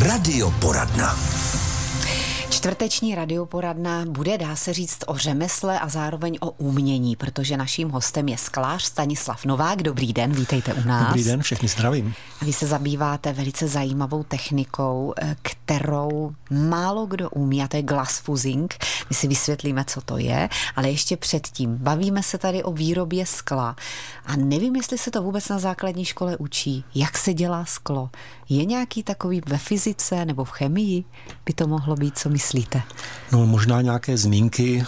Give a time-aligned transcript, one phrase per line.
[0.00, 1.39] Radioporadna.
[2.60, 8.28] Čtvrteční radioporadna bude, dá se říct, o řemesle a zároveň o umění, protože naším hostem
[8.28, 9.82] je sklář Stanislav Novák.
[9.82, 11.06] Dobrý den, vítejte u nás.
[11.06, 12.14] Dobrý den, všechny zdravím.
[12.42, 18.18] Vy se zabýváte velice zajímavou technikou, eh, kterou málo kdo umí, a to je glass
[18.18, 18.74] fusing.
[19.10, 23.76] My si vysvětlíme, co to je, ale ještě předtím bavíme se tady o výrobě skla.
[24.26, 28.10] A nevím, jestli se to vůbec na základní škole učí, jak se dělá sklo.
[28.48, 31.04] Je nějaký takový ve fyzice nebo v chemii?
[31.46, 32.49] By to mohlo být, co myslíte?
[33.32, 34.84] No možná nějaké zmínky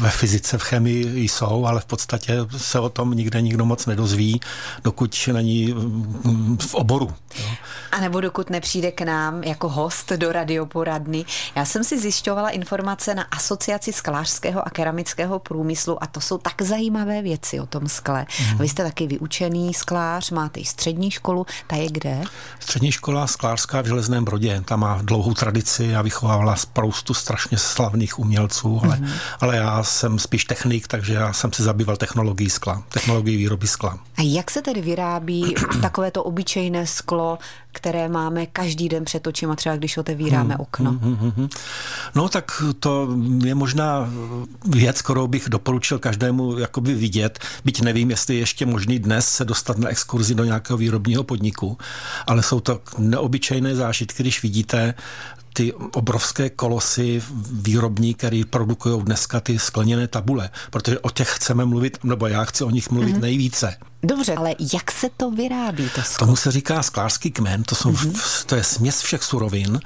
[0.00, 4.40] ve fyzice, v chemii jsou, ale v podstatě se o tom nikde nikdo moc nedozví,
[4.84, 7.14] dokud není mm, v oboru.
[7.38, 7.46] Jo.
[7.92, 11.24] A nebo dokud nepřijde k nám jako host do radioporadny.
[11.54, 16.62] Já jsem si zjišťovala informace na Asociaci sklářského a keramického průmyslu a to jsou tak
[16.62, 18.26] zajímavé věci o tom skle.
[18.52, 18.58] Mm.
[18.58, 22.22] Vy jste taky vyučený sklář, máte i střední školu, ta je kde?
[22.60, 28.18] Střední škola sklářská v Železném Brodě, ta má dlouhou tradici a vychovávala spoustu strašně slavných
[28.18, 29.10] umělců, ale, mm.
[29.40, 33.98] ale já jsem spíš technik, takže já jsem se zabýval technologií skla, technologií výroby skla.
[34.18, 37.38] A jak se tedy vyrábí takovéto obyčejné sklo,
[37.76, 40.90] které máme každý den před očima, třeba když otevíráme hmm, okno?
[40.90, 41.48] Hmm, hmm, hmm.
[42.14, 43.08] No tak to
[43.44, 44.10] je možná
[44.64, 49.44] věc, kterou bych doporučil každému jakoby vidět, byť nevím, jestli je ještě možný dnes se
[49.44, 51.78] dostat na exkurzi do nějakého výrobního podniku,
[52.26, 54.94] ale jsou to neobyčejné zážitky, když vidíte
[55.52, 61.98] ty obrovské kolosy výrobní, které produkují dneska ty skleněné tabule, protože o těch chceme mluvit,
[62.04, 63.20] nebo já chci o nich mluvit mm-hmm.
[63.20, 63.76] nejvíce.
[64.06, 65.90] Dobře, ale jak se to vyrábí?
[65.94, 66.26] To sklo?
[66.26, 68.44] Tomu se říká sklářský kmen, to, jsou, mm-hmm.
[68.46, 69.80] to je směs všech surovin.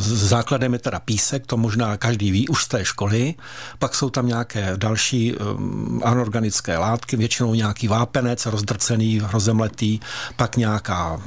[0.00, 3.34] Základem je teda písek, to možná každý ví už z té školy.
[3.78, 10.00] Pak jsou tam nějaké další um, anorganické látky, většinou nějaký vápenec rozdrcený, rozemletý,
[10.36, 11.20] pak nějaká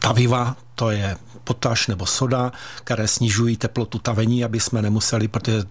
[0.00, 2.52] taviva, to je potaž nebo soda,
[2.84, 5.62] které snižují teplotu tavení, aby jsme nemuseli, protože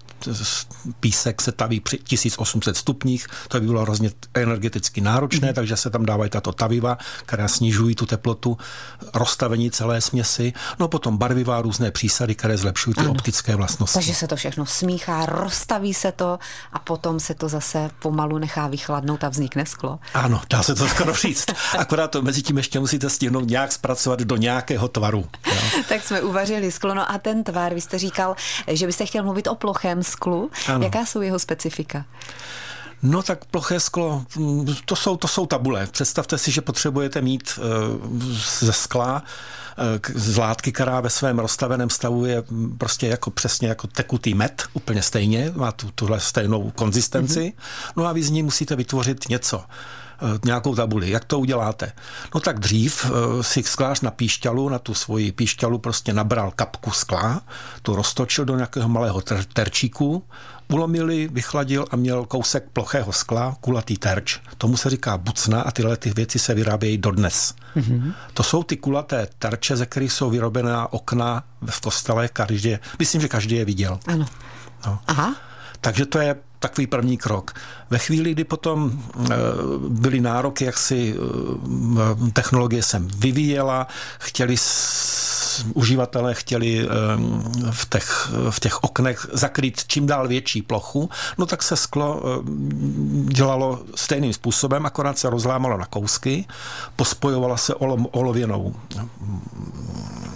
[0.99, 5.53] písek se taví při 1800 stupních, to by bylo hrozně energeticky náročné, mm.
[5.53, 8.57] takže se tam dávají tato taviva, která snižují tu teplotu
[9.13, 10.53] rozstavení celé směsi.
[10.79, 13.11] No potom barviva, různé přísady, které zlepšují ty ano.
[13.11, 13.93] optické vlastnosti.
[13.93, 16.39] Takže se to všechno smíchá, rozstaví se to
[16.73, 19.99] a potom se to zase pomalu nechá vychladnout a vznikne sklo.
[20.13, 21.45] Ano, dá se to skoro říct.
[21.77, 25.25] Akorát to mezi tím ještě musíte stihnout nějak zpracovat do nějakého tvaru.
[25.47, 25.61] Jo.
[25.89, 26.93] tak jsme uvařili sklo.
[26.93, 28.35] No a ten tvar, vy jste říkal,
[28.67, 30.51] že byste chtěl mluvit o plochém sklu.
[30.67, 30.83] Ano.
[30.83, 32.05] Jaká jsou jeho specifika?
[33.03, 34.25] No tak ploché sklo,
[34.85, 35.87] to jsou, to jsou tabule.
[35.91, 38.21] Představte si, že potřebujete mít uh,
[38.59, 39.23] ze skla
[40.13, 42.43] uh, z látky, která ve svém rozstaveném stavu je
[42.77, 47.39] prostě jako přesně jako tekutý med, úplně stejně, má tu, tuhle stejnou konzistenci.
[47.39, 47.91] Mm-hmm.
[47.95, 49.63] No a vy z ní musíte vytvořit něco.
[50.21, 51.09] Eh, nějakou tabuli.
[51.09, 51.91] Jak to uděláte?
[52.33, 56.91] No tak dřív eh, si sklář na píšťalu, na tu svoji píšťalu prostě nabral kapku
[56.91, 57.41] skla,
[57.81, 60.23] tu roztočil do nějakého malého ter- terčíku,
[60.67, 64.39] ulomili, vychladil a měl kousek plochého skla, kulatý terč.
[64.57, 67.53] Tomu se říká bucna a tyhle ty věci se vyrábějí dodnes.
[67.75, 68.13] Mm-hmm.
[68.33, 72.31] To jsou ty kulaté terče, ze kterých jsou vyrobená okna v kostelech.
[72.31, 73.99] Každý, myslím, že každý je viděl.
[74.07, 74.25] Ano.
[74.85, 74.99] No.
[75.07, 75.35] Aha.
[75.81, 77.53] Takže to je takový první krok.
[77.89, 79.35] Ve chvíli, kdy potom eh,
[79.89, 83.87] byly nároky, jak si eh, technologie jsem vyvíjela,
[84.19, 84.57] chtěli
[85.73, 86.87] uživatelé chtěli eh,
[87.71, 92.23] v těch, v těch oknech zakrýt čím dál větší plochu, no tak se sklo
[93.23, 96.45] dělalo stejným způsobem, akorát se rozlámalo na kousky,
[96.95, 97.75] pospojovala se
[98.11, 98.75] olověnou,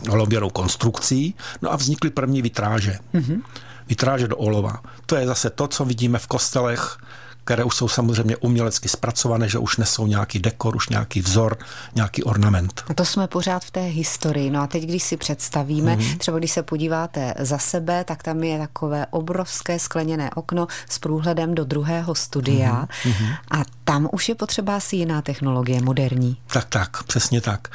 [0.10, 3.00] olověnou konstrukcí, no a vznikly první vitráže.
[3.14, 3.42] Mm-hmm
[3.88, 4.82] vitráže do olova.
[5.06, 6.98] To je zase to, co vidíme v kostelech,
[7.46, 11.58] které už jsou samozřejmě umělecky zpracované, že už nesou nějaký dekor, už nějaký vzor,
[11.96, 12.84] nějaký ornament.
[12.90, 14.50] A to jsme pořád v té historii.
[14.50, 16.18] No a teď, když si představíme, mm-hmm.
[16.18, 21.56] třeba když se podíváte za sebe, tak tam je takové obrovské skleněné okno s průhledem
[21.56, 23.36] do druhého studia mm-hmm.
[23.52, 26.38] a tam už je potřeba asi jiná technologie, moderní.
[26.48, 27.68] Tak, tak, přesně tak.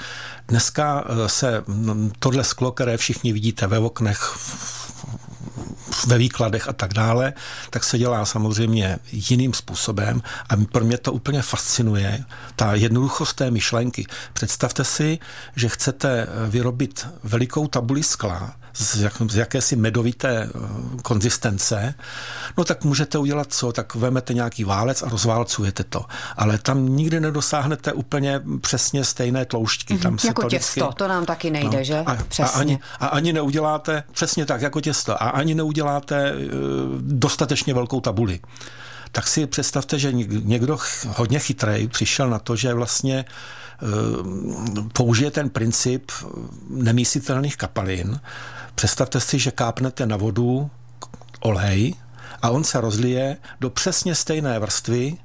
[0.48, 1.65] Dneska eh, se
[2.19, 4.36] tohle sklo, které všichni vidíte ve oknech,
[6.07, 7.33] ve výkladech a tak dále,
[7.71, 12.25] tak se dělá samozřejmě jiným způsobem a pro mě to úplně fascinuje,
[12.57, 14.07] ta jednoduchost té myšlenky.
[14.33, 15.19] Představte si,
[15.57, 20.59] že chcete vyrobit velikou tabuli skla, z, jak, z jakési medovité eh,
[21.03, 21.95] konzistence,
[22.59, 23.72] no tak můžete udělat co?
[23.72, 26.05] Tak vemete nějaký válec a rozválcujete to.
[26.37, 29.99] Ale tam nikdy nedosáhnete úplně přesně stejné tloušťky.
[29.99, 30.99] Tam se jako to těsto, vždycky...
[30.99, 31.99] to nám taky nejde, no, že?
[31.99, 32.45] A, přesně.
[32.45, 36.41] A ani, a ani neuděláte, přesně tak, jako těsto, a ani neuděláte uh,
[37.01, 38.41] dostatečně velkou tabuli.
[39.12, 43.86] Tak si představte, že někdo hodně chytrý přišel na to, že vlastně eh,
[44.92, 46.10] použije ten princip
[46.68, 48.21] nemísitelných kapalin.
[48.74, 50.71] Představte si, že kápnete na vodu
[51.41, 51.95] olej
[52.42, 55.16] a on se rozlije do přesně stejné vrstvy,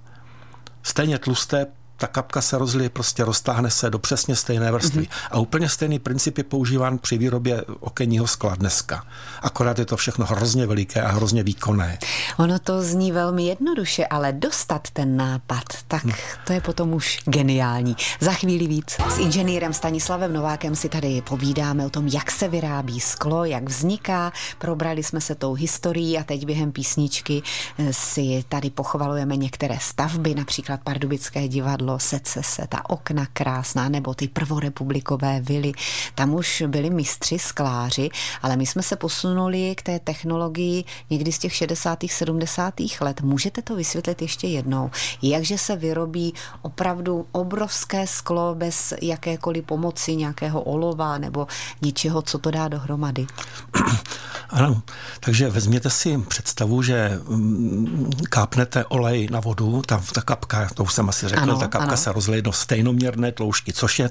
[0.83, 1.67] stejně tlusté
[1.97, 5.01] ta kapka se rozlije, prostě roztáhne se do přesně stejné vrstvy.
[5.01, 5.27] Mm-hmm.
[5.31, 9.03] A úplně stejný princip je používán při výrobě okenního skla dneska.
[9.41, 11.97] Akorát je to všechno hrozně veliké a hrozně výkonné.
[12.37, 16.11] Ono to zní velmi jednoduše, ale dostat ten nápad, tak hm.
[16.47, 17.95] to je potom už geniální.
[18.19, 18.97] Za chvíli víc.
[19.09, 24.31] S inženýrem Stanislavem Novákem si tady povídáme o tom, jak se vyrábí sklo, jak vzniká.
[24.57, 27.41] Probrali jsme se tou historií a teď během písničky
[27.77, 33.89] eh, si tady pochvalujeme některé stavby, například Pardubické divadlo divadlo, sece se, ta okna krásná,
[33.89, 35.71] nebo ty prvorepublikové vily.
[36.15, 38.09] Tam už byli mistři skláři,
[38.41, 41.99] ale my jsme se posunuli k té technologii někdy z těch 60.
[42.07, 42.73] 70.
[43.01, 43.21] let.
[43.21, 44.91] Můžete to vysvětlit ještě jednou?
[45.21, 51.47] Jakže se vyrobí opravdu obrovské sklo bez jakékoliv pomoci nějakého olova nebo
[51.81, 53.27] něčeho, co to dá dohromady?
[54.49, 54.81] Ano,
[55.19, 60.93] takže vezměte si představu, že mm, kápnete olej na vodu, ta, ta kapka, to už
[60.93, 61.97] jsem asi řekl, ano, ta kapka ano.
[61.97, 64.09] se rozleje do stejnoměrné tloušťky, což je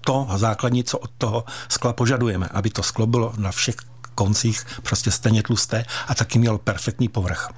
[0.00, 3.76] to základní, co od toho skla požadujeme, aby to sklo bylo na všech
[4.14, 7.50] koncích prostě stejně tlusté a taky mělo perfektní povrch.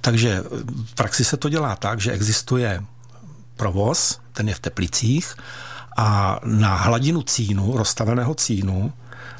[0.00, 0.42] Takže
[0.86, 2.82] v praxi se to dělá tak, že existuje
[3.56, 5.36] provoz, ten je v Teplicích,
[5.96, 8.92] a na hladinu cínu, rozstaveného cínu,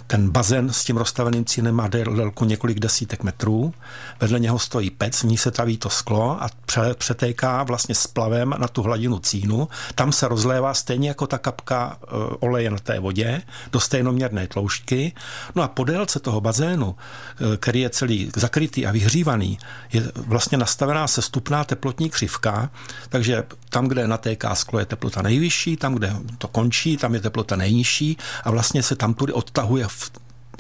[0.07, 3.75] ten bazén s tím rozstaveným cínem má délku několik desítek metrů.
[4.21, 6.49] Vedle něho stojí pec, v ní se taví to sklo a
[6.95, 9.69] přetéká vlastně splavem na tu hladinu cínu.
[9.95, 12.07] Tam se rozlévá stejně jako ta kapka e,
[12.41, 13.43] oleje na té vodě
[13.73, 15.13] do stejnoměrné tloušťky.
[15.55, 19.59] No a po délce toho bazénu, e, který je celý zakrytý a vyhřívaný,
[19.93, 22.71] je vlastně nastavená sestupná teplotní křivka,
[23.09, 27.57] takže tam, kde natéká sklo, je teplota nejvyšší, tam, kde to končí, tam je teplota
[27.57, 29.87] nejnižší a vlastně se tam tudy odtahuje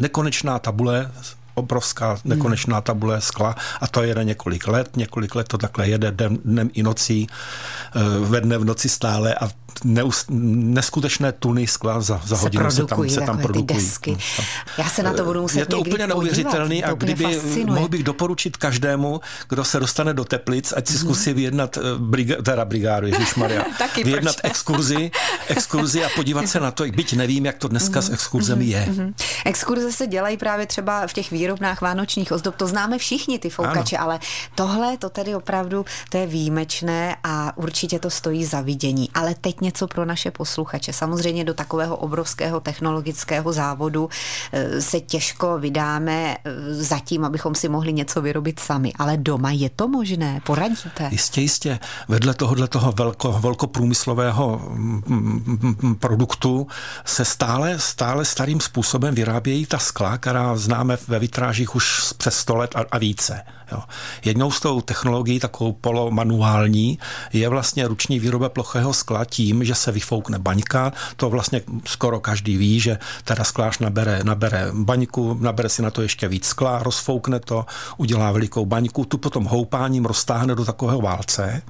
[0.01, 1.11] nekonečná tabule
[1.55, 6.11] obrovská nekonečná tabule skla a to jede několik let, několik let to takhle jede
[6.45, 9.49] dnem i nocí, eh, ve dne v noci stále a
[9.85, 13.81] neus, neskutečné tuny skla za, za hodinu se, tam, se tam produkují.
[13.81, 14.11] Desky.
[14.11, 14.45] No,
[14.79, 17.67] Já se na to budu muset Je to úplně neuvěřitelný a kdyby fascinuje.
[17.67, 21.01] mohl bych doporučit každému, kdo se dostane do Teplic, ať si mhm.
[21.01, 23.65] zkusí vyjednat eh, briga, teda brigádu, Maria,
[24.05, 25.11] vyjednat exkurzi,
[25.49, 28.15] exkurzi a podívat se na to, byť nevím, jak to dneska s mhm.
[28.15, 28.87] exkurzemi je.
[28.91, 29.15] Mhm.
[29.45, 33.97] Exkurze se dělají právě třeba v těch výrobnách vánočních ozdob, to známe všichni ty foukače,
[33.97, 34.05] ano.
[34.05, 34.21] ale
[34.55, 39.11] tohle, to tedy opravdu, to je výjimečné a určitě to stojí za vidění.
[39.15, 40.93] Ale teď něco pro naše posluchače.
[40.93, 44.09] Samozřejmě do takového obrovského technologického závodu
[44.53, 48.93] eh, se těžko vydáme eh, zatím, abychom si mohli něco vyrobit sami.
[48.99, 50.41] Ale doma je to možné?
[50.47, 51.09] Poradíte?
[51.11, 51.79] Jistě, jistě.
[52.09, 55.03] Vedle tohohle toho velko, velkoprůmyslového mm,
[55.83, 56.67] mm, produktu
[57.05, 62.57] se stále, stále starým způsobem vyrábějí ta skla, která známe ve vitrážích už přes 100
[62.57, 63.41] let a, a více.
[63.73, 63.83] Jo.
[64.25, 66.99] Jednou z tou technologií, takovou polomanuální,
[67.33, 70.93] je vlastně ruční výroba plochého skla tím, že se vyfoukne baňka.
[71.17, 76.03] To vlastně skoro každý ví, že teda sklář nabere, nabere baňku, nabere si na to
[76.03, 77.67] ještě víc skla, rozfoukne to,
[77.97, 81.63] udělá velikou baňku, tu potom houpáním roztáhne do takového válce,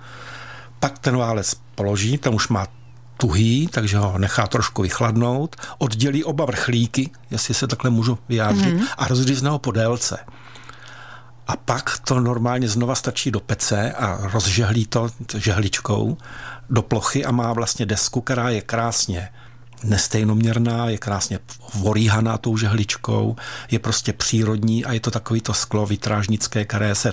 [0.81, 2.67] pak ten válec položí, ten už má
[3.17, 8.87] tuhý, takže ho nechá trošku vychladnout, oddělí oba vrchlíky, jestli se takhle můžu vyjádřit, mm-hmm.
[8.99, 10.19] a rozřízne ho po délce.
[11.47, 16.17] A pak to normálně znova stačí do pece a rozžehlí to žehličkou
[16.71, 19.29] do plochy a má vlastně desku, která je krásně
[19.85, 21.39] nestejnoměrná, je krásně
[21.75, 23.37] vorýhaná tou žehličkou,
[23.71, 27.13] je prostě přírodní a je to takový to sklo vitrážnické, které se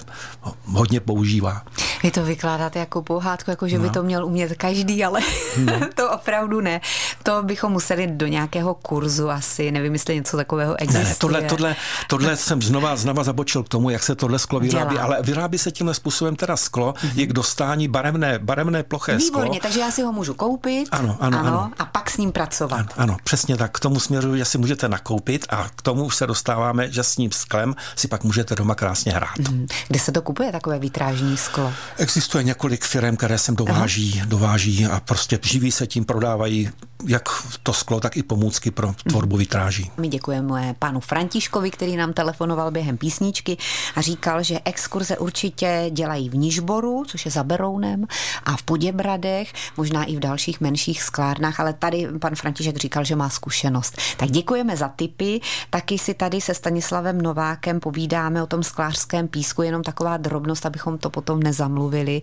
[0.66, 1.62] hodně používá.
[2.04, 3.84] Vy to vykládáte jako pohádku, jako že no.
[3.84, 5.22] by to měl umět každý, ale
[5.58, 5.74] no.
[5.96, 6.82] to opravdu ne.
[7.24, 11.04] To bychom museli do nějakého kurzu asi, nevím, jestli něco takového existuje.
[11.04, 11.75] Ne, tohle, tohle,
[12.08, 15.06] tohle jsem znova, znova zabočil k tomu, jak se tohle sklo vyrábí, Dělá.
[15.06, 17.12] ale vyrábí se tímhle způsobem teda sklo, mm-hmm.
[17.16, 19.42] je k dostání barevné, barevné ploché Výborně, sklo.
[19.42, 21.72] Výborně, takže já si ho můžu koupit ano, ano, ano, ano.
[21.80, 22.80] a pak s ním pracovat.
[22.80, 23.72] Ano, ano, přesně tak.
[23.72, 27.18] K tomu směru, že si můžete nakoupit a k tomu už se dostáváme, že s
[27.18, 29.40] ním sklem si pak můžete doma krásně hrát.
[29.51, 29.68] Mm.
[29.88, 31.74] Kde se to kupuje takové vitrážní sklo?
[31.98, 34.25] Existuje několik firm, které sem dováží, Aha.
[34.30, 36.70] dováží a prostě živí se tím, prodávají
[37.12, 37.30] jak
[37.63, 39.91] to sklo, tak i pomůcky pro tvorbu vitráží.
[39.98, 43.58] My děkujeme panu Františkovi, který nám telefonoval během písničky
[43.96, 48.06] a říkal, že exkurze určitě dělají v Nižboru, což je za Berounem,
[48.44, 53.15] a v Poděbradech, možná i v dalších menších sklárnách, ale tady pan František říkal, že
[53.15, 53.98] má zkušenost.
[54.18, 55.41] Tak děkujeme za tipy.
[55.70, 60.98] Taky si tady se Stanislavem Novákem povídáme o tom sklářském písku, jenom taková drobnost, abychom
[60.98, 62.22] to potom nezamluvili.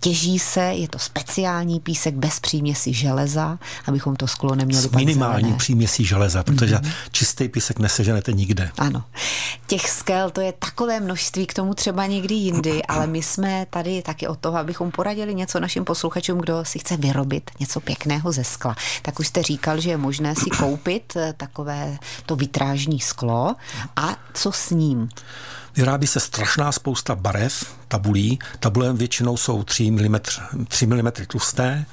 [0.00, 4.82] Těží se, je to speciální písek bez příměsi železa, abychom to sklo neměli.
[4.82, 6.92] S minimální příměsí železa, protože mm-hmm.
[7.12, 8.70] čistý písek neseženete nikde.
[8.78, 9.04] Ano.
[9.66, 14.02] Těch skel to je takové množství, k tomu třeba někdy jindy, ale my jsme tady
[14.02, 18.44] taky o toho, abychom poradili něco našim posluchačům, kdo si chce vyrobit něco pěkného ze
[18.44, 18.76] skla.
[19.02, 23.56] Tak už jste říkal, že je možné si koupit eh, takové to vitrážní sklo.
[23.96, 25.08] A co s ním?
[25.76, 28.38] Vyrábí se strašná spousta barev, tabulí.
[28.60, 30.16] Tabule většinou jsou 3 mm,
[30.68, 31.84] 3 mm tlusté,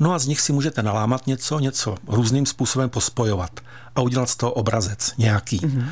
[0.00, 3.60] no a z nich si můžete nalámat něco, něco různým způsobem pospojovat
[3.96, 5.60] a udělat z toho obrazec nějaký.
[5.60, 5.84] Mm-hmm.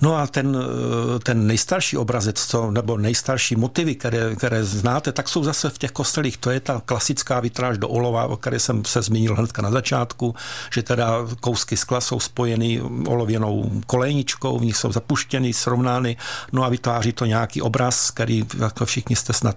[0.00, 5.28] No a ten, eh, ten nejstarší obrazec, co, nebo nejstarší motivy, které, které znáte, tak
[5.28, 6.36] jsou zase v těch kostelích.
[6.36, 10.34] To je ta klasická vitráž do olova, o které jsem se zmínil hnedka na začátku,
[10.74, 16.16] že teda kousky skla jsou spojeny olověnou kolejničkou, v nich jsou zapuštěny, srovnány,
[16.52, 19.56] no a vytváří to nějaký obraz, který jako všichni jste snad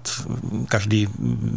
[0.68, 1.08] každý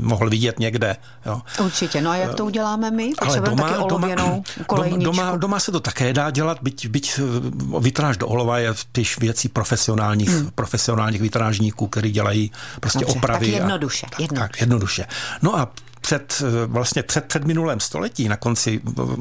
[0.00, 0.96] mohl vidět někde.
[1.26, 1.42] Jo.
[1.64, 3.12] Určitě, no a jak to uděláme my?
[3.18, 7.20] Ale doma, taky olověnou doma, doma, doma se to také dá dělat, byť, byť
[7.80, 10.50] vitráž do olova je spíš věcí profesionálních, hmm.
[10.54, 13.46] profesionálních vitrážníků, který dělají prostě Dobře, opravy.
[13.46, 14.06] Tak jednoduše.
[14.06, 14.48] A, jednoduše.
[14.48, 15.06] Tak, jednoduše.
[15.42, 18.80] No a před, vlastně před, před minulém století, na konci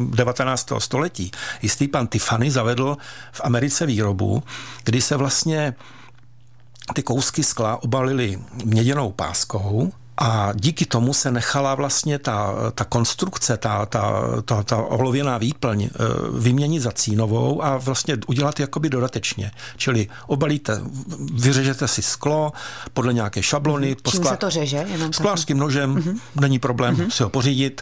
[0.10, 0.72] 19.
[0.78, 2.98] století, jistý pan Tiffany zavedl
[3.32, 4.44] v Americe výrobu,
[4.84, 5.74] kdy se vlastně
[6.94, 9.92] ty kousky skla obalily měděnou páskou
[10.22, 15.84] a díky tomu se nechala vlastně ta, ta konstrukce, ta, ta, ta, ta olověná výplň
[15.84, 15.90] eh,
[16.40, 19.52] vyměnit za cínovou a vlastně udělat jakoby dodatečně.
[19.78, 20.82] Čili obalíte,
[21.34, 22.52] vyřežete si sklo
[22.94, 23.96] podle nějaké šablony.
[24.10, 24.32] Čím skla...
[24.32, 24.86] se to řeže?
[24.92, 26.20] Jenom sklářským nožem, mm-hmm.
[26.42, 27.10] není problém mm-hmm.
[27.10, 27.82] si ho pořídit.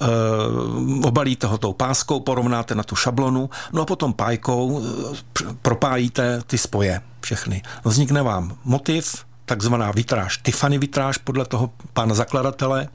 [0.00, 5.16] Uh, obalíte ho tou páskou, porovnáte na tu šablonu, no a potom pájkou uh,
[5.62, 7.62] propájíte ty spoje všechny.
[7.84, 12.88] Vznikne vám motiv, takzvaná vitráž, Tiffany vitráž podle toho pána zakladatele.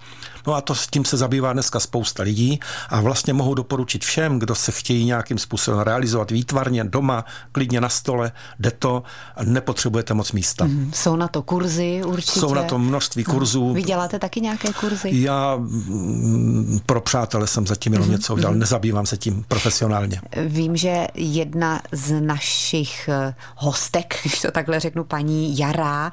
[0.48, 4.40] No a to s tím se zabývá dneska spousta lidí a vlastně mohou doporučit všem,
[4.40, 9.04] kdo se chtějí nějakým způsobem realizovat výtvarně doma, klidně na stole, jde to,
[9.44, 10.66] nepotřebujete moc místa.
[10.66, 12.40] Mm, jsou na to kurzy určitě?
[12.40, 13.74] Jsou na to množství kurzů.
[13.74, 15.10] Vy děláte taky nějaké kurzy?
[15.14, 18.60] Já mm, pro přátele jsem zatím jenom mm, něco udělal, mm.
[18.60, 20.22] nezabývám se tím profesionálně.
[20.46, 26.12] Vím, že jedna z našich eh, hostek, když to takhle řeknu, paní Jara,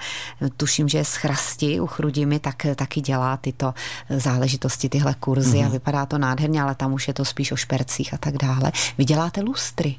[0.57, 3.75] tuším, že z Chrasti u Chrudimi, tak taky dělá tyto
[4.21, 5.61] záležitosti, tyhle kurzy mm-hmm.
[5.61, 5.73] a mhm.
[5.73, 8.73] vypadá to nádherně, ale tam už je to spíš o špercích a tak dále.
[8.99, 9.97] Vy děláte lustry.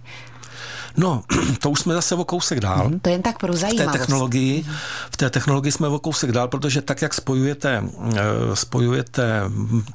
[0.98, 1.24] No,
[1.62, 2.90] to už jsme zase o kousek dál.
[2.90, 3.90] Mm, to jen tak pro zajímavost.
[3.90, 4.66] V té technologii,
[5.12, 7.84] v té technologii jsme o kousek dál, protože tak, jak spojujete,
[8.16, 8.22] eh,
[8.56, 9.42] spojujete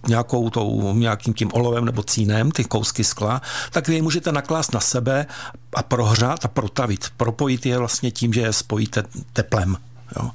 [0.09, 4.73] nějakou tou, nějakým tím olovem nebo cínem, ty kousky skla, tak vy je můžete naklást
[4.73, 5.27] na sebe
[5.75, 7.07] a prohřát a protavit.
[7.17, 9.03] Propojit je vlastně tím, že je spojíte
[9.33, 9.77] teplem.
[10.17, 10.31] Jo.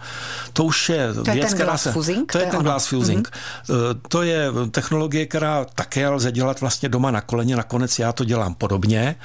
[0.53, 1.91] To už je, to věc, která se...
[1.91, 3.29] Fusing, to, je ten glass fusing.
[3.29, 3.99] Mm-hmm.
[4.07, 7.55] To je technologie, která také lze dělat vlastně doma na koleně.
[7.55, 9.15] Nakonec já to dělám podobně.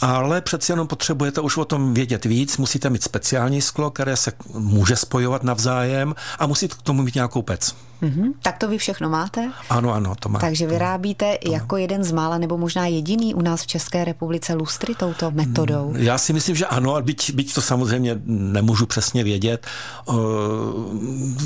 [0.00, 2.56] Ale přeci jenom potřebujete už o tom vědět víc.
[2.56, 7.42] Musíte mít speciální sklo, které se může spojovat navzájem a musíte k tomu mít nějakou
[7.42, 7.74] pec.
[8.02, 8.32] Mm-hmm.
[8.42, 9.50] Tak to vy všechno máte?
[9.70, 10.38] Ano, ano, to má.
[10.38, 14.54] Takže vyrábíte to, jako jeden z mála, nebo možná jediný u nás v České republice
[14.54, 15.90] lustry touto metodou?
[15.90, 19.66] Mm, já si myslím, že ano, byť, byť to samozřejmě nemůžu přesně vědět.
[20.06, 20.16] Uh,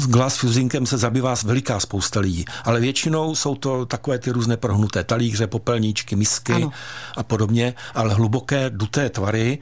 [0.06, 5.04] glass fusingem se zabývá veliká spousta lidí, ale většinou jsou to takové ty různé prohnuté
[5.04, 6.72] talíře, popelníčky, misky ano.
[7.16, 9.58] a podobně, ale hluboké duté tvary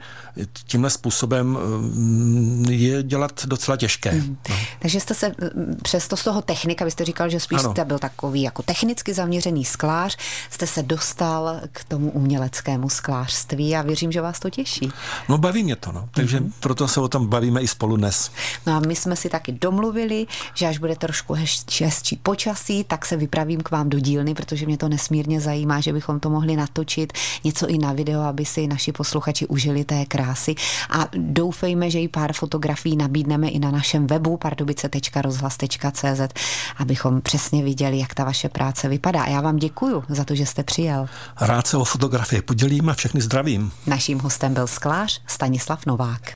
[0.67, 4.11] tímhle způsobem mm, je dělat docela těžké.
[4.11, 4.37] Mm.
[4.49, 4.55] No.
[4.79, 5.31] Takže jste se
[5.81, 7.71] přesto z toho technika vy jste říkal, že spíš ano.
[7.71, 10.17] jste byl takový jako technicky zaměřený sklář,
[10.49, 14.91] jste se dostal k tomu uměleckému sklářství a věřím, že vás to těší.
[15.29, 16.09] No baví mě to, no.
[16.11, 16.51] takže mm-hmm.
[16.59, 18.31] proto se o tom bavíme i spolu dnes.
[18.67, 23.15] No a my jsme si taky domluvili, že až bude trošku hezčí počasí, tak se
[23.17, 27.13] vypravím k vám do dílny, protože mě to nesmírně zajímá, že bychom to mohli natočit
[27.43, 30.55] něco i na video, aby si naši posluchači užili té krásy
[30.89, 36.21] a doufejme, že i pár fotografií nabídneme i na našem webu pardubice.rozhlas.cz
[36.77, 39.23] abychom přesně viděli, jak ta vaše práce vypadá.
[39.23, 41.05] A já vám děkuji za to, že jste přijel.
[41.41, 43.71] Rád se o fotografie podělím a všechny zdravím.
[43.87, 46.33] Naším hostem byl sklář Stanislav Novák.